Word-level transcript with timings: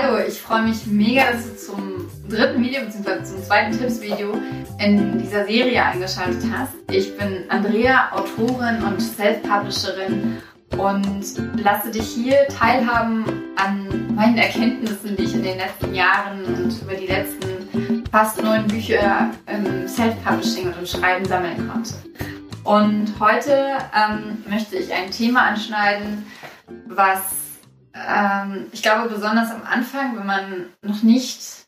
Hallo, 0.00 0.16
ich 0.24 0.40
freue 0.40 0.62
mich 0.62 0.86
mega, 0.86 1.32
dass 1.32 1.44
du 1.44 1.56
zum 1.56 2.08
dritten 2.28 2.62
Video 2.62 2.82
bzw. 2.82 3.24
zum 3.24 3.42
zweiten 3.42 3.76
Tippsvideo 3.76 4.40
in 4.78 5.18
dieser 5.18 5.44
Serie 5.44 5.84
eingeschaltet 5.84 6.44
hast. 6.56 6.74
Ich 6.88 7.18
bin 7.18 7.44
Andrea, 7.48 8.12
Autorin 8.12 8.80
und 8.84 9.00
Self-Publisherin 9.00 10.40
und 10.76 11.24
lasse 11.60 11.90
dich 11.90 12.06
hier 12.06 12.46
teilhaben 12.46 13.24
an 13.56 14.14
meinen 14.14 14.38
Erkenntnissen, 14.38 15.16
die 15.16 15.24
ich 15.24 15.34
in 15.34 15.42
den 15.42 15.58
letzten 15.58 15.92
Jahren 15.92 16.44
und 16.44 16.80
über 16.80 16.94
die 16.94 17.06
letzten 17.06 18.04
fast 18.12 18.40
neun 18.40 18.68
Bücher 18.68 19.30
im 19.48 19.88
Self-Publishing 19.88 20.68
und 20.68 20.78
im 20.78 20.86
Schreiben 20.86 21.24
sammeln 21.24 21.68
konnte. 21.68 21.94
Und 22.62 23.14
heute 23.18 23.78
ähm, 23.96 24.44
möchte 24.48 24.76
ich 24.76 24.92
ein 24.92 25.10
Thema 25.10 25.48
anschneiden, 25.48 26.24
was 26.86 27.47
ähm, 28.06 28.68
ich 28.72 28.82
glaube, 28.82 29.08
besonders 29.08 29.50
am 29.50 29.62
Anfang, 29.64 30.16
wenn 30.16 30.26
man 30.26 30.72
noch 30.82 31.02
nicht 31.02 31.66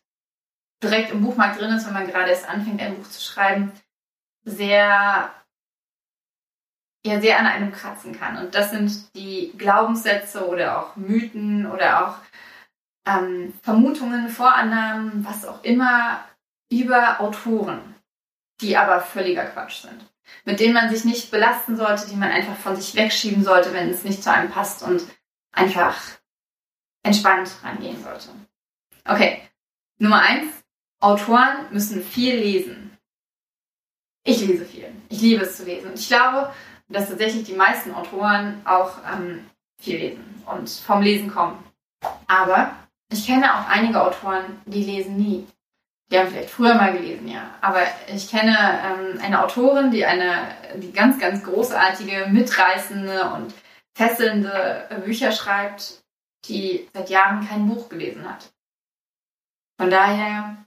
direkt 0.82 1.10
im 1.10 1.22
Buchmarkt 1.22 1.60
drin 1.60 1.72
ist, 1.72 1.86
wenn 1.86 1.94
man 1.94 2.06
gerade 2.06 2.30
erst 2.30 2.48
anfängt, 2.48 2.80
ein 2.80 2.96
Buch 2.96 3.08
zu 3.08 3.20
schreiben, 3.20 3.72
sehr, 4.44 5.30
ja, 7.04 7.20
sehr 7.20 7.38
an 7.38 7.46
einem 7.46 7.72
kratzen 7.72 8.18
kann. 8.18 8.38
Und 8.38 8.54
das 8.54 8.70
sind 8.70 9.14
die 9.14 9.52
Glaubenssätze 9.56 10.46
oder 10.46 10.80
auch 10.80 10.96
Mythen 10.96 11.66
oder 11.66 12.08
auch 12.08 12.16
ähm, 13.06 13.52
Vermutungen, 13.62 14.28
Vorannahmen, 14.28 15.24
was 15.24 15.44
auch 15.44 15.62
immer 15.64 16.24
über 16.70 17.20
Autoren, 17.20 17.94
die 18.60 18.76
aber 18.76 19.00
völliger 19.00 19.44
Quatsch 19.44 19.82
sind. 19.82 20.04
Mit 20.44 20.60
denen 20.60 20.74
man 20.74 20.90
sich 20.90 21.04
nicht 21.04 21.30
belasten 21.30 21.76
sollte, 21.76 22.08
die 22.08 22.16
man 22.16 22.30
einfach 22.30 22.56
von 22.56 22.76
sich 22.76 22.94
wegschieben 22.94 23.42
sollte, 23.42 23.74
wenn 23.74 23.90
es 23.90 24.04
nicht 24.04 24.22
zu 24.22 24.30
einem 24.32 24.50
passt 24.50 24.82
und 24.82 25.02
einfach 25.52 25.96
entspannt 27.02 27.50
rangehen 27.62 28.02
sollte. 28.02 28.28
Okay, 29.04 29.42
Nummer 29.98 30.20
eins, 30.20 30.52
Autoren 31.00 31.66
müssen 31.70 32.02
viel 32.02 32.36
lesen. 32.36 32.98
Ich 34.24 34.40
lese 34.46 34.64
viel. 34.64 34.92
Ich 35.08 35.20
liebe 35.20 35.42
es 35.42 35.56
zu 35.56 35.64
lesen. 35.64 35.90
Und 35.90 35.98
ich 35.98 36.08
glaube, 36.08 36.52
dass 36.88 37.08
tatsächlich 37.08 37.44
die 37.44 37.54
meisten 37.54 37.94
Autoren 37.94 38.60
auch 38.64 38.98
ähm, 39.10 39.46
viel 39.80 39.98
lesen 39.98 40.42
und 40.46 40.68
vom 40.68 41.02
Lesen 41.02 41.30
kommen. 41.30 41.64
Aber 42.26 42.76
ich 43.10 43.26
kenne 43.26 43.54
auch 43.54 43.68
einige 43.68 44.02
Autoren, 44.02 44.60
die 44.66 44.84
lesen 44.84 45.16
nie. 45.16 45.46
Die 46.10 46.18
haben 46.18 46.28
vielleicht 46.28 46.50
früher 46.50 46.74
mal 46.74 46.92
gelesen, 46.92 47.28
ja. 47.28 47.54
Aber 47.60 47.82
ich 48.12 48.28
kenne 48.28 48.56
ähm, 48.56 49.20
eine 49.22 49.42
Autorin, 49.42 49.90
die 49.90 50.04
eine 50.04 50.48
die 50.76 50.92
ganz, 50.92 51.18
ganz 51.18 51.42
großartige, 51.44 52.26
mitreißende 52.30 53.32
und 53.32 53.54
fesselnde 53.94 54.88
Bücher 55.04 55.32
schreibt 55.32 56.02
die 56.46 56.88
seit 56.92 57.10
Jahren 57.10 57.46
kein 57.46 57.66
Buch 57.66 57.88
gelesen 57.88 58.28
hat. 58.28 58.52
Von 59.78 59.90
daher, 59.90 60.64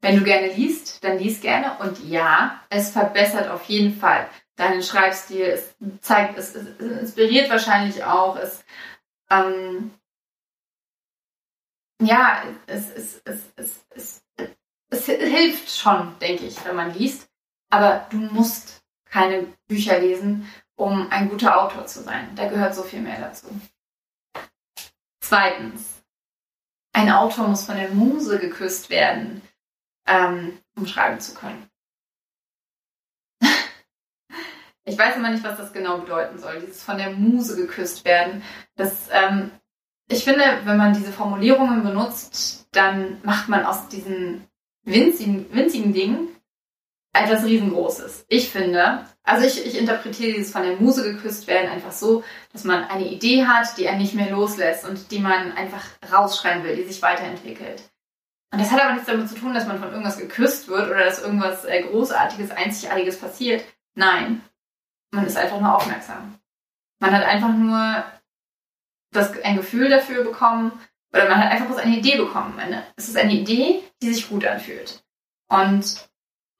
wenn 0.00 0.16
du 0.16 0.22
gerne 0.22 0.52
liest, 0.52 1.02
dann 1.02 1.18
lies 1.18 1.40
gerne 1.40 1.78
und 1.78 2.04
ja, 2.04 2.60
es 2.70 2.90
verbessert 2.90 3.48
auf 3.48 3.64
jeden 3.64 3.98
Fall 3.98 4.28
deinen 4.56 4.82
Schreibstil. 4.82 5.44
Es 5.44 5.74
zeigt, 6.00 6.38
es, 6.38 6.54
es 6.54 6.78
inspiriert 6.78 7.50
wahrscheinlich 7.50 8.04
auch. 8.04 8.36
Es, 8.36 8.64
ähm, 9.30 9.92
ja, 12.00 12.42
es, 12.66 12.90
es, 12.90 13.22
es, 13.24 13.52
es, 13.56 13.84
es, 13.90 14.22
es 14.90 15.06
hilft 15.06 15.70
schon, 15.70 16.16
denke 16.20 16.46
ich, 16.46 16.64
wenn 16.64 16.76
man 16.76 16.94
liest. 16.94 17.28
Aber 17.70 18.06
du 18.10 18.16
musst 18.18 18.82
keine 19.04 19.46
Bücher 19.66 19.98
lesen, 19.98 20.48
um 20.76 21.10
ein 21.10 21.28
guter 21.28 21.60
Autor 21.60 21.86
zu 21.86 22.02
sein. 22.02 22.34
Da 22.36 22.48
gehört 22.48 22.74
so 22.74 22.82
viel 22.82 23.00
mehr 23.00 23.20
dazu. 23.20 23.48
Zweitens, 25.28 26.02
ein 26.94 27.10
Autor 27.10 27.48
muss 27.48 27.66
von 27.66 27.76
der 27.76 27.90
Muse 27.90 28.38
geküsst 28.38 28.88
werden, 28.88 29.42
ähm, 30.06 30.58
um 30.74 30.86
schreiben 30.86 31.20
zu 31.20 31.34
können. 31.34 31.68
ich 34.86 34.96
weiß 34.96 35.16
immer 35.16 35.28
nicht, 35.28 35.44
was 35.44 35.58
das 35.58 35.74
genau 35.74 35.98
bedeuten 35.98 36.38
soll, 36.38 36.60
dieses 36.60 36.82
von 36.82 36.96
der 36.96 37.10
Muse 37.10 37.56
geküsst 37.56 38.06
werden. 38.06 38.42
Das, 38.76 39.10
ähm, 39.10 39.50
ich 40.08 40.24
finde, 40.24 40.62
wenn 40.64 40.78
man 40.78 40.94
diese 40.94 41.12
Formulierungen 41.12 41.82
benutzt, 41.82 42.66
dann 42.72 43.20
macht 43.22 43.50
man 43.50 43.66
aus 43.66 43.86
diesen 43.88 44.48
winzigen, 44.82 45.52
winzigen 45.52 45.92
Dingen 45.92 46.34
etwas 47.12 47.44
Riesengroßes. 47.44 48.26
Ich 48.28 48.50
finde, 48.50 49.04
also 49.22 49.46
ich, 49.46 49.64
ich 49.66 49.78
interpretiere 49.78 50.34
dieses 50.34 50.52
von 50.52 50.62
der 50.62 50.76
Muse 50.76 51.02
geküsst 51.02 51.46
werden 51.46 51.70
einfach 51.70 51.92
so, 51.92 52.22
dass 52.52 52.64
man 52.64 52.84
eine 52.84 53.08
Idee 53.08 53.46
hat, 53.46 53.76
die 53.76 53.88
einen 53.88 54.00
nicht 54.00 54.14
mehr 54.14 54.30
loslässt 54.30 54.86
und 54.86 55.10
die 55.10 55.18
man 55.18 55.52
einfach 55.52 55.84
rausschreien 56.12 56.64
will, 56.64 56.76
die 56.76 56.84
sich 56.84 57.02
weiterentwickelt. 57.02 57.82
Und 58.52 58.60
das 58.60 58.70
hat 58.70 58.80
aber 58.80 58.92
nichts 58.92 59.06
damit 59.06 59.28
zu 59.28 59.34
tun, 59.34 59.52
dass 59.52 59.66
man 59.66 59.78
von 59.78 59.90
irgendwas 59.90 60.18
geküsst 60.18 60.68
wird 60.68 60.88
oder 60.88 61.04
dass 61.04 61.22
irgendwas 61.22 61.64
äh, 61.64 61.82
Großartiges, 61.82 62.50
Einzigartiges 62.50 63.18
passiert. 63.18 63.64
Nein, 63.94 64.42
man 65.10 65.26
ist 65.26 65.36
einfach 65.36 65.60
nur 65.60 65.74
aufmerksam. 65.74 66.38
Man 67.00 67.12
hat 67.12 67.24
einfach 67.24 67.52
nur 67.52 68.04
das, 69.12 69.38
ein 69.42 69.56
Gefühl 69.56 69.90
dafür 69.90 70.24
bekommen 70.24 70.72
oder 71.12 71.28
man 71.28 71.42
hat 71.42 71.50
einfach 71.50 71.66
bloß 71.66 71.78
eine 71.78 71.96
Idee 71.96 72.16
bekommen. 72.16 72.58
Es 72.96 73.08
ist 73.08 73.16
eine 73.16 73.32
Idee, 73.32 73.82
die 74.02 74.12
sich 74.12 74.28
gut 74.28 74.44
anfühlt. 74.46 75.02
Und 75.48 76.08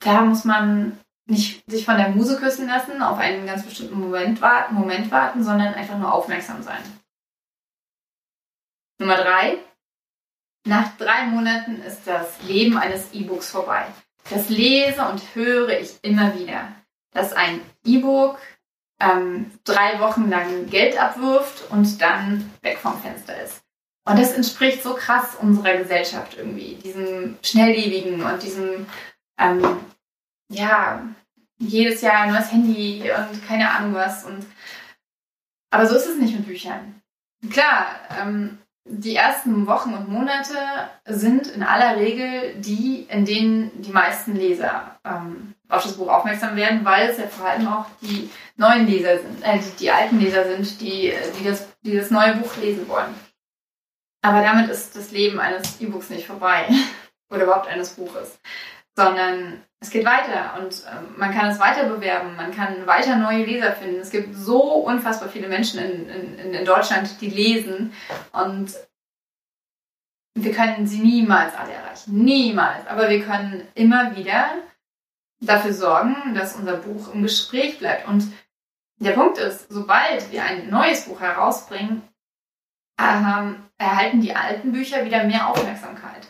da 0.01 0.23
muss 0.23 0.45
man 0.45 0.99
nicht 1.27 1.63
sich 1.71 1.85
von 1.85 1.97
der 1.97 2.11
Muse 2.11 2.39
küssen 2.39 2.67
lassen, 2.67 3.03
auf 3.03 3.19
einen 3.19 3.47
ganz 3.47 3.65
bestimmten 3.65 4.01
Moment 4.01 4.41
warten, 4.41 4.75
Moment 4.75 5.11
warten, 5.11 5.45
sondern 5.45 5.75
einfach 5.75 5.99
nur 5.99 6.13
aufmerksam 6.13 6.63
sein. 6.63 6.83
Nummer 8.99 9.17
drei. 9.17 9.59
Nach 10.67 10.97
drei 10.97 11.27
Monaten 11.27 11.81
ist 11.83 12.07
das 12.07 12.43
Leben 12.43 12.77
eines 12.77 13.13
E-Books 13.13 13.51
vorbei. 13.51 13.87
Das 14.31 14.49
lese 14.49 15.03
und 15.09 15.35
höre 15.35 15.81
ich 15.81 15.99
immer 16.03 16.39
wieder, 16.39 16.73
dass 17.13 17.33
ein 17.33 17.61
E-Book 17.85 18.39
ähm, 19.01 19.51
drei 19.65 20.01
Wochen 20.01 20.29
lang 20.29 20.69
Geld 20.69 21.01
abwirft 21.01 21.71
und 21.71 22.01
dann 22.03 22.53
weg 22.63 22.79
vom 22.79 23.01
Fenster 23.01 23.41
ist. 23.43 23.63
Und 24.05 24.19
das 24.19 24.33
entspricht 24.33 24.83
so 24.83 24.95
krass 24.95 25.37
unserer 25.41 25.77
Gesellschaft 25.77 26.37
irgendwie, 26.37 26.75
diesem 26.77 27.39
Schnelllebigen 27.43 28.23
und 28.23 28.43
diesem 28.43 28.87
ähm, 29.39 29.63
ja, 30.51 31.03
jedes 31.59 32.01
Jahr 32.01 32.23
ein 32.23 32.33
neues 32.33 32.53
Handy 32.53 33.03
und 33.03 33.47
keine 33.47 33.71
Ahnung 33.71 33.95
was. 33.95 34.25
Und 34.25 34.47
aber 35.71 35.87
so 35.87 35.97
ist 35.97 36.07
es 36.07 36.19
nicht 36.19 36.35
mit 36.35 36.47
Büchern. 36.47 37.03
Klar, 37.51 37.87
ähm, 38.21 38.59
die 38.85 39.15
ersten 39.15 39.67
Wochen 39.67 39.93
und 39.93 40.09
Monate 40.09 40.57
sind 41.05 41.47
in 41.49 41.63
aller 41.63 41.97
Regel 41.97 42.55
die, 42.57 43.07
in 43.11 43.25
denen 43.25 43.83
die 43.83 43.93
meisten 43.93 44.35
Leser 44.35 44.99
ähm, 45.05 45.55
auf 45.69 45.83
das 45.83 45.99
Buch 45.99 46.09
aufmerksam 46.09 46.57
werden, 46.57 46.85
weil 46.85 47.11
es 47.11 47.19
ja 47.19 47.27
vor 47.27 47.47
allem 47.47 47.69
auch 47.69 47.87
die 48.01 48.31
neuen 48.57 48.87
Leser 48.87 49.19
sind, 49.19 49.43
äh, 49.45 49.59
die, 49.59 49.77
die 49.79 49.91
alten 49.91 50.19
Leser 50.19 50.45
sind, 50.49 50.81
die, 50.81 51.13
die, 51.39 51.45
das, 51.45 51.69
die 51.83 51.97
das 51.97 52.11
neue 52.11 52.37
Buch 52.37 52.57
lesen 52.57 52.89
wollen. 52.89 53.15
Aber 54.23 54.43
damit 54.43 54.71
ist 54.71 54.97
das 54.97 55.11
Leben 55.11 55.39
eines 55.39 55.81
E-Books 55.81 56.11
nicht 56.11 56.27
vorbei 56.27 56.67
oder 57.31 57.45
überhaupt 57.45 57.69
eines 57.69 57.91
Buches 57.91 58.39
sondern 58.99 59.63
es 59.81 59.91
geht 59.91 60.05
weiter 60.05 60.61
und 60.61 60.83
ähm, 60.91 61.15
man 61.17 61.33
kann 61.33 61.51
es 61.51 61.61
weiter 61.61 61.89
bewerben, 61.89 62.35
man 62.35 62.51
kann 62.53 62.85
weiter 62.89 63.15
neue 63.15 63.45
Leser 63.45 63.71
finden. 63.73 64.01
Es 64.01 64.11
gibt 64.11 64.35
so 64.35 64.61
unfassbar 64.61 65.29
viele 65.29 65.47
Menschen 65.47 65.79
in, 65.79 66.09
in, 66.09 66.55
in 66.55 66.65
Deutschland, 66.65 67.21
die 67.21 67.31
lesen 67.31 67.93
und 68.33 68.75
wir 70.35 70.53
können 70.53 70.89
sie 70.89 70.99
niemals 70.99 71.55
alle 71.55 71.75
erreichen. 71.75 72.25
Niemals. 72.25 72.89
Aber 72.89 73.09
wir 73.09 73.23
können 73.25 73.69
immer 73.75 74.17
wieder 74.17 74.51
dafür 75.41 75.73
sorgen, 75.73 76.35
dass 76.35 76.57
unser 76.57 76.77
Buch 76.77 77.15
im 77.15 77.23
Gespräch 77.23 77.79
bleibt. 77.79 78.09
Und 78.09 78.25
der 79.01 79.13
Punkt 79.13 79.39
ist, 79.39 79.71
sobald 79.71 80.33
wir 80.33 80.45
ein 80.45 80.71
neues 80.71 81.07
Buch 81.07 81.21
herausbringen, 81.21 82.03
ähm, 83.01 83.63
erhalten 83.79 84.21
die 84.21 84.35
alten 84.35 84.73
Bücher 84.73 85.05
wieder 85.05 85.25
mehr 85.25 85.49
Aufmerksamkeit. 85.49 86.27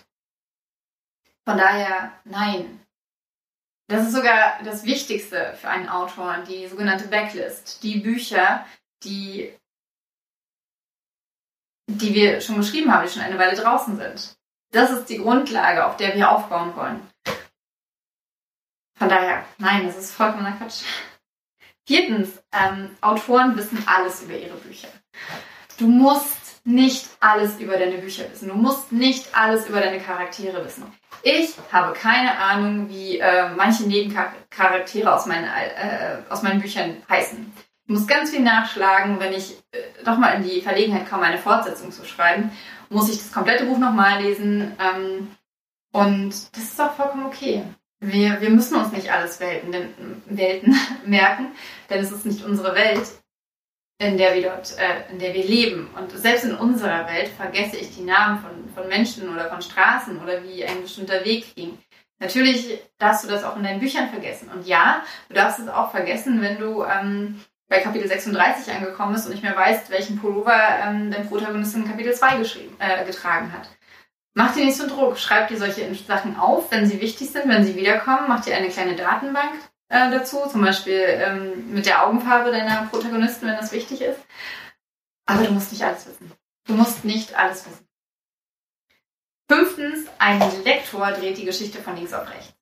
Von 1.48 1.56
daher, 1.56 2.12
nein. 2.24 2.84
Das 3.88 4.06
ist 4.06 4.12
sogar 4.12 4.62
das 4.64 4.84
Wichtigste 4.84 5.54
für 5.54 5.70
einen 5.70 5.88
Autor, 5.88 6.44
die 6.46 6.66
sogenannte 6.66 7.08
Backlist. 7.08 7.82
Die 7.82 8.00
Bücher, 8.00 8.66
die, 9.02 9.56
die 11.86 12.12
wir 12.12 12.42
schon 12.42 12.56
geschrieben 12.56 12.92
haben, 12.92 13.06
die 13.06 13.10
schon 13.10 13.22
eine 13.22 13.38
Weile 13.38 13.56
draußen 13.56 13.96
sind. 13.96 14.36
Das 14.72 14.90
ist 14.90 15.06
die 15.06 15.16
Grundlage, 15.16 15.86
auf 15.86 15.96
der 15.96 16.14
wir 16.16 16.30
aufbauen 16.30 16.76
wollen. 16.76 17.08
Von 18.98 19.08
daher, 19.08 19.46
nein, 19.56 19.86
das 19.86 19.96
ist 19.96 20.12
vollkommener 20.12 20.58
Quatsch. 20.58 20.82
Viertens, 21.86 22.42
ähm, 22.52 22.94
Autoren 23.00 23.56
wissen 23.56 23.82
alles 23.86 24.22
über 24.22 24.36
ihre 24.36 24.58
Bücher. 24.58 24.88
Du 25.78 25.86
musst 25.86 26.37
nicht 26.64 27.06
alles 27.20 27.58
über 27.60 27.76
deine 27.76 27.98
Bücher 27.98 28.30
wissen. 28.30 28.48
Du 28.48 28.54
musst 28.54 28.92
nicht 28.92 29.26
alles 29.36 29.68
über 29.68 29.80
deine 29.80 30.00
Charaktere 30.00 30.64
wissen. 30.64 30.84
Ich 31.22 31.54
habe 31.72 31.92
keine 31.94 32.38
Ahnung, 32.38 32.88
wie 32.88 33.18
äh, 33.18 33.50
manche 33.56 33.84
Nebencharaktere 33.84 35.12
aus 35.12 35.26
meinen, 35.26 35.44
äh, 35.44 36.18
aus 36.28 36.42
meinen 36.42 36.60
Büchern 36.60 36.96
heißen. 37.08 37.52
Ich 37.84 37.92
muss 37.92 38.06
ganz 38.06 38.30
viel 38.30 38.40
nachschlagen, 38.42 39.18
wenn 39.18 39.32
ich 39.32 39.56
äh, 39.72 39.78
doch 40.04 40.18
mal 40.18 40.34
in 40.34 40.42
die 40.42 40.60
Verlegenheit 40.60 41.08
komme, 41.08 41.24
eine 41.24 41.38
Fortsetzung 41.38 41.90
zu 41.90 42.04
schreiben. 42.04 42.50
muss 42.90 43.08
ich 43.08 43.16
das 43.18 43.32
komplette 43.32 43.64
Buch 43.64 43.78
nochmal 43.78 44.22
lesen. 44.22 44.76
Ähm, 44.78 45.28
und 45.92 46.28
das 46.56 46.64
ist 46.64 46.80
auch 46.80 46.92
vollkommen 46.94 47.26
okay. 47.26 47.64
Wir, 48.00 48.40
wir 48.40 48.50
müssen 48.50 48.76
uns 48.76 48.92
nicht 48.92 49.10
alles 49.10 49.40
Welten, 49.40 50.22
Welten 50.26 50.78
merken, 51.06 51.48
denn 51.90 52.00
es 52.00 52.12
ist 52.12 52.26
nicht 52.26 52.44
unsere 52.44 52.74
Welt, 52.74 53.08
in 53.98 54.16
der 54.16 54.34
wir 54.34 54.42
dort, 54.42 54.76
äh, 54.78 55.10
in 55.10 55.18
der 55.18 55.34
wir 55.34 55.44
leben. 55.44 55.90
Und 55.96 56.12
selbst 56.12 56.44
in 56.44 56.54
unserer 56.54 57.06
Welt 57.08 57.28
vergesse 57.28 57.76
ich 57.76 57.96
die 57.96 58.04
Namen 58.04 58.40
von, 58.40 58.68
von 58.74 58.88
Menschen 58.88 59.28
oder 59.28 59.48
von 59.48 59.60
Straßen 59.60 60.20
oder 60.22 60.42
wie 60.44 60.64
ein 60.64 60.82
bestimmter 60.82 61.24
Weg 61.24 61.54
ging. 61.56 61.78
Natürlich 62.20 62.80
darfst 62.98 63.24
du 63.24 63.28
das 63.28 63.44
auch 63.44 63.56
in 63.56 63.64
deinen 63.64 63.80
Büchern 63.80 64.08
vergessen. 64.08 64.48
Und 64.52 64.66
ja, 64.66 65.02
du 65.28 65.34
darfst 65.34 65.58
es 65.58 65.68
auch 65.68 65.90
vergessen, 65.90 66.40
wenn 66.40 66.58
du 66.58 66.84
ähm, 66.84 67.40
bei 67.68 67.80
Kapitel 67.80 68.08
36 68.08 68.72
angekommen 68.72 69.12
bist 69.12 69.26
und 69.26 69.32
nicht 69.32 69.42
mehr 69.44 69.56
weißt, 69.56 69.90
welchen 69.90 70.18
Pullover 70.18 70.56
ähm, 70.84 71.10
dein 71.10 71.28
Protagonist 71.28 71.76
in 71.76 71.86
Kapitel 71.86 72.14
2 72.14 72.38
geschrieben, 72.38 72.76
äh, 72.78 73.04
getragen 73.04 73.52
hat. 73.52 73.68
Mach 74.34 74.54
dir 74.54 74.64
nicht 74.64 74.76
so 74.76 74.86
Druck. 74.86 75.18
Schreib 75.18 75.48
dir 75.48 75.58
solche 75.58 75.92
Sachen 75.94 76.36
auf, 76.36 76.70
wenn 76.70 76.86
sie 76.86 77.00
wichtig 77.00 77.30
sind, 77.30 77.48
wenn 77.48 77.64
sie 77.64 77.74
wiederkommen. 77.74 78.26
Mach 78.28 78.44
dir 78.44 78.56
eine 78.56 78.68
kleine 78.68 78.94
Datenbank 78.94 79.54
äh, 79.88 80.10
dazu, 80.10 80.46
zum 80.48 80.62
Beispiel 80.62 81.02
ähm, 81.06 81.72
mit 81.72 81.86
der 81.86 82.06
Augenfarbe 82.06 82.50
deiner 82.50 82.86
Protagonisten, 82.86 83.46
wenn 83.46 83.56
das 83.56 83.72
wichtig 83.72 84.02
ist. 84.02 84.20
Aber 85.26 85.44
du 85.44 85.52
musst 85.52 85.72
nicht 85.72 85.82
alles 85.82 86.06
wissen. 86.06 86.32
Du 86.66 86.74
musst 86.74 87.04
nicht 87.04 87.34
alles 87.34 87.66
wissen. 87.66 87.88
Fünftens, 89.50 90.06
ein 90.18 90.40
Lektor 90.64 91.12
dreht 91.12 91.38
die 91.38 91.46
Geschichte 91.46 91.80
von 91.80 91.96
links 91.96 92.12
auf 92.12 92.28
rechts. 92.28 92.54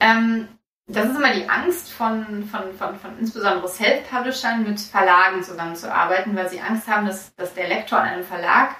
Ähm, 0.00 0.48
das 0.88 1.10
ist 1.10 1.16
immer 1.16 1.34
die 1.34 1.48
Angst 1.48 1.90
von, 1.90 2.44
von, 2.44 2.72
von, 2.74 2.98
von 2.98 3.18
insbesondere 3.18 3.68
Self-Publishern 3.68 4.62
mit 4.62 4.78
Verlagen 4.78 5.42
zusammenzuarbeiten, 5.42 6.36
weil 6.36 6.48
sie 6.48 6.60
Angst 6.60 6.86
haben, 6.86 7.06
dass, 7.06 7.34
dass 7.34 7.54
der 7.54 7.66
Lektor 7.68 7.98
an 7.98 8.08
einem 8.08 8.24
Verlag 8.24 8.76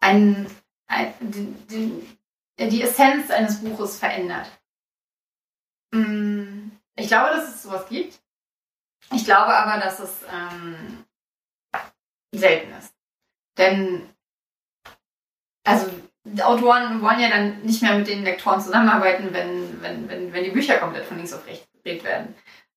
ein, 0.00 0.46
ein, 0.86 1.12
die, 1.20 1.54
die, 2.58 2.68
die 2.68 2.82
Essenz 2.82 3.30
eines 3.30 3.60
Buches 3.60 3.98
verändert. 3.98 4.50
Mm, 5.92 6.37
ich 6.98 7.08
glaube, 7.08 7.30
dass 7.30 7.48
es 7.48 7.62
sowas 7.62 7.86
gibt. 7.88 8.18
Ich 9.12 9.24
glaube 9.24 9.54
aber, 9.54 9.80
dass 9.80 10.00
es 10.00 10.22
ähm, 10.30 11.04
selten 12.32 12.72
ist. 12.74 12.94
Denn 13.56 14.08
also 15.64 15.86
Autoren 16.42 17.00
wollen 17.02 17.20
ja 17.20 17.28
dann 17.28 17.62
nicht 17.62 17.82
mehr 17.82 17.96
mit 17.96 18.08
den 18.08 18.24
Lektoren 18.24 18.60
zusammenarbeiten, 18.60 19.32
wenn, 19.32 19.82
wenn, 19.82 20.08
wenn, 20.08 20.32
wenn 20.32 20.44
die 20.44 20.50
Bücher 20.50 20.78
komplett 20.78 21.04
von 21.04 21.16
links 21.16 21.32
auf 21.32 21.46
rechts 21.46 21.66
gedreht 21.72 22.04
werden. 22.04 22.34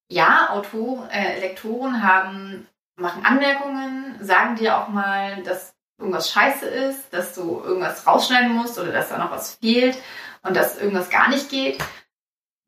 Ja, 0.09 0.49
Autor, 0.49 1.07
äh, 1.11 1.39
Lektoren 1.39 2.03
haben, 2.03 2.67
machen 2.95 3.25
Anmerkungen, 3.25 4.17
sagen 4.21 4.55
dir 4.55 4.77
auch 4.77 4.89
mal, 4.89 5.41
dass 5.43 5.73
irgendwas 5.97 6.31
scheiße 6.31 6.65
ist, 6.65 7.13
dass 7.13 7.33
du 7.33 7.61
irgendwas 7.63 8.05
rausschneiden 8.07 8.51
musst 8.51 8.77
oder 8.79 8.91
dass 8.91 9.09
da 9.09 9.17
noch 9.17 9.31
was 9.31 9.55
fehlt 9.55 9.97
und 10.43 10.55
dass 10.55 10.77
irgendwas 10.77 11.09
gar 11.09 11.29
nicht 11.29 11.49
geht. 11.49 11.77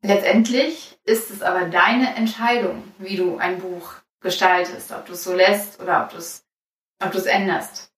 Letztendlich 0.06 0.98
ist 1.04 1.30
es 1.30 1.42
aber 1.42 1.64
deine 1.66 2.14
Entscheidung, 2.16 2.84
wie 2.98 3.16
du 3.16 3.38
ein 3.38 3.58
Buch 3.58 3.94
gestaltest, 4.20 4.92
ob 4.92 5.06
du 5.06 5.14
es 5.14 5.24
so 5.24 5.34
lässt 5.34 5.80
oder 5.80 6.04
ob 6.04 6.10
du 6.10 6.18
es 6.18 6.44
ob 7.02 7.14
änderst. 7.26 7.92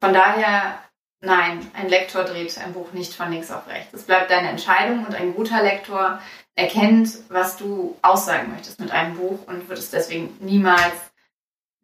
Von 0.00 0.12
daher 0.14 0.78
Nein, 1.24 1.70
ein 1.74 1.88
Lektor 1.88 2.24
dreht 2.24 2.58
ein 2.58 2.74
Buch 2.74 2.92
nicht 2.92 3.14
von 3.14 3.30
links 3.30 3.50
auf 3.50 3.66
rechts. 3.66 3.94
Es 3.94 4.02
bleibt 4.02 4.30
deine 4.30 4.50
Entscheidung 4.50 5.06
und 5.06 5.14
ein 5.14 5.34
guter 5.34 5.62
Lektor 5.62 6.20
erkennt, 6.54 7.10
was 7.30 7.56
du 7.56 7.96
aussagen 8.02 8.52
möchtest 8.52 8.78
mit 8.78 8.90
einem 8.90 9.16
Buch 9.16 9.46
und 9.46 9.68
wird 9.68 9.78
es 9.78 9.90
deswegen 9.90 10.36
niemals 10.40 10.94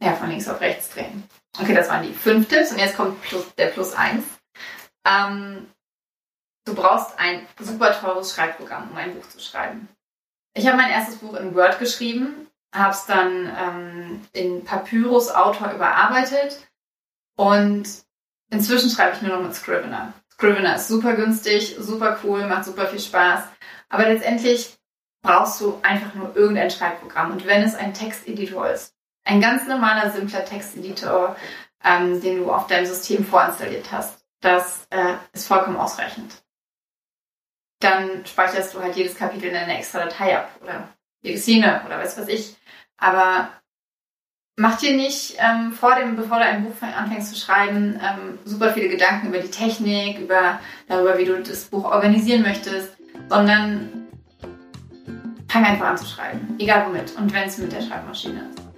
ja, 0.02 0.14
von 0.14 0.28
links 0.28 0.48
auf 0.48 0.60
rechts 0.60 0.90
drehen. 0.90 1.24
Okay, 1.58 1.74
das 1.74 1.88
waren 1.88 2.06
die 2.06 2.12
fünf 2.12 2.48
Tipps 2.48 2.70
und 2.70 2.78
jetzt 2.78 2.96
kommt 2.96 3.20
plus, 3.22 3.54
der 3.54 3.68
Plus 3.68 3.94
eins. 3.94 4.24
Ähm, 5.06 5.66
du 6.64 6.74
brauchst 6.74 7.18
ein 7.18 7.46
super 7.58 7.92
teures 7.92 8.34
Schreibprogramm, 8.34 8.90
um 8.90 8.96
ein 8.96 9.14
Buch 9.14 9.28
zu 9.28 9.40
schreiben. 9.40 9.88
Ich 10.54 10.66
habe 10.66 10.76
mein 10.76 10.90
erstes 10.90 11.16
Buch 11.16 11.34
in 11.34 11.54
Word 11.54 11.78
geschrieben, 11.78 12.48
habe 12.74 12.92
es 12.92 13.06
dann 13.06 13.52
ähm, 13.56 14.20
in 14.32 14.64
Papyrus 14.64 15.30
Autor 15.30 15.72
überarbeitet 15.72 16.58
und 17.36 17.86
Inzwischen 18.50 18.90
schreibe 18.90 19.16
ich 19.16 19.22
nur 19.22 19.36
noch 19.36 19.42
mit 19.42 19.54
Scrivener. 19.54 20.12
Scrivener 20.32 20.74
ist 20.74 20.88
super 20.88 21.14
günstig, 21.14 21.76
super 21.78 22.18
cool, 22.22 22.46
macht 22.46 22.64
super 22.64 22.86
viel 22.88 23.00
Spaß. 23.00 23.44
Aber 23.88 24.08
letztendlich 24.08 24.76
brauchst 25.22 25.60
du 25.60 25.78
einfach 25.82 26.14
nur 26.14 26.34
irgendein 26.36 26.70
Schreibprogramm. 26.70 27.30
Und 27.30 27.46
wenn 27.46 27.62
es 27.62 27.74
ein 27.74 27.94
Texteditor 27.94 28.68
ist, 28.68 28.94
ein 29.24 29.40
ganz 29.40 29.66
normaler, 29.68 30.10
simpler 30.10 30.44
Texteditor, 30.44 31.36
ähm, 31.84 32.20
den 32.20 32.38
du 32.38 32.52
auf 32.52 32.66
deinem 32.66 32.86
System 32.86 33.24
vorinstalliert 33.24 33.92
hast, 33.92 34.18
das 34.40 34.86
äh, 34.90 35.14
ist 35.32 35.46
vollkommen 35.46 35.76
ausreichend. 35.76 36.42
Dann 37.80 38.24
speicherst 38.26 38.74
du 38.74 38.80
halt 38.80 38.96
jedes 38.96 39.16
Kapitel 39.16 39.48
in 39.48 39.56
eine 39.56 39.78
extra 39.78 40.00
Datei 40.00 40.36
ab 40.36 40.50
oder 40.62 40.88
jede 41.22 41.38
Szene 41.38 41.82
oder 41.86 41.98
was 41.98 42.18
weiß 42.18 42.28
ich. 42.28 42.56
Aber 42.96 43.50
Mach 44.60 44.76
dir 44.76 44.94
nicht 44.94 45.38
ähm, 45.38 45.72
vor 45.72 45.94
dem, 45.94 46.16
bevor 46.16 46.36
du 46.36 46.44
ein 46.44 46.64
Buch 46.64 46.74
anfängst 46.82 47.34
zu 47.34 47.40
schreiben, 47.40 47.98
ähm, 47.98 48.38
super 48.44 48.74
viele 48.74 48.90
Gedanken 48.90 49.28
über 49.28 49.38
die 49.38 49.50
Technik, 49.50 50.18
über 50.18 50.60
darüber, 50.86 51.16
wie 51.16 51.24
du 51.24 51.40
das 51.40 51.64
Buch 51.64 51.84
organisieren 51.84 52.42
möchtest, 52.42 52.94
sondern 53.30 53.88
fang 55.48 55.64
einfach 55.64 55.86
an 55.86 55.96
zu 55.96 56.04
schreiben. 56.04 56.56
Egal 56.58 56.86
womit. 56.86 57.16
Und 57.16 57.32
wenn 57.32 57.48
es 57.48 57.56
mit 57.56 57.72
der 57.72 57.80
Schreibmaschine 57.80 58.50
ist. 58.50 58.69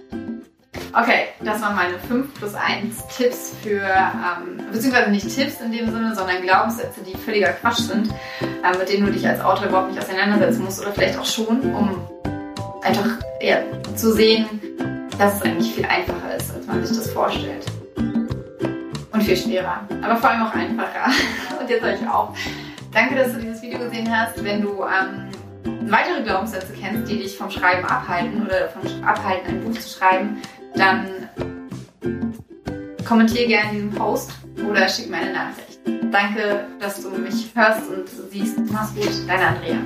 Okay, 0.95 1.29
das 1.43 1.59
waren 1.59 1.75
meine 1.75 1.97
5 1.97 2.35
plus 2.35 2.53
1 2.53 3.07
Tipps 3.17 3.55
für, 3.63 3.81
ähm, 3.81 4.61
beziehungsweise 4.71 5.09
nicht 5.09 5.27
Tipps 5.27 5.59
in 5.59 5.71
dem 5.71 5.91
Sinne, 5.91 6.13
sondern 6.13 6.43
Glaubenssätze, 6.43 7.01
die 7.01 7.17
völliger 7.17 7.51
Quatsch 7.53 7.79
sind, 7.79 8.09
äh, 8.41 8.77
mit 8.77 8.89
denen 8.89 9.07
du 9.07 9.11
dich 9.11 9.27
als 9.27 9.41
Autor 9.41 9.69
überhaupt 9.69 9.91
nicht 9.91 9.99
auseinandersetzen 9.99 10.63
musst 10.63 10.79
oder 10.81 10.91
vielleicht 10.91 11.17
auch 11.17 11.25
schon, 11.25 11.61
um 11.73 11.99
einfach 12.83 13.07
ja, 13.41 13.57
zu 13.95 14.13
sehen, 14.13 14.45
dass 15.17 15.37
es 15.37 15.41
eigentlich 15.41 15.73
viel 15.73 15.85
einfacher 15.85 16.35
ist, 16.37 16.53
als 16.53 16.67
man 16.67 16.85
sich 16.85 16.95
das 16.95 17.11
vorstellt. 17.11 17.65
Und 17.97 19.23
viel 19.23 19.37
schwerer, 19.37 19.87
aber 20.03 20.15
vor 20.17 20.29
allem 20.29 20.43
auch 20.43 20.53
einfacher. 20.53 21.11
Und 21.59 21.69
jetzt 21.71 21.83
euch 21.83 22.07
auch. 22.07 22.35
Danke, 22.91 23.15
dass 23.15 23.33
du 23.33 23.39
dieses 23.39 23.63
Video 23.63 23.79
gesehen 23.79 24.15
hast. 24.15 24.43
Wenn 24.43 24.61
du 24.61 24.83
ähm, 24.83 25.32
weitere 25.89 26.23
Glaubenssätze 26.23 26.73
kennst, 26.79 27.11
die 27.11 27.19
dich 27.19 27.37
vom 27.37 27.49
Schreiben 27.49 27.85
abhalten 27.85 28.45
oder 28.45 28.61
davon 28.61 29.03
abhalten, 29.03 29.47
ein 29.47 29.63
Buch 29.63 29.79
zu 29.79 29.97
schreiben, 29.97 30.41
dann 30.75 31.29
kommentiere 33.05 33.47
gerne 33.47 33.71
diesen 33.71 33.91
Post 33.91 34.31
oder 34.69 34.87
schick 34.87 35.09
mir 35.09 35.17
eine 35.17 35.33
Nachricht. 35.33 35.79
Danke, 36.11 36.65
dass 36.79 37.01
du 37.01 37.09
mich 37.09 37.51
hörst 37.55 37.89
und 37.89 38.07
siehst. 38.31 38.59
Mach's 38.71 38.93
gut, 38.95 39.27
deine 39.27 39.47
Andrea. 39.47 39.77